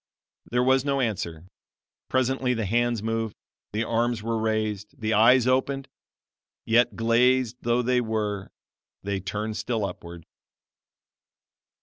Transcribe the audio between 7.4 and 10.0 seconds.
though they were they turned still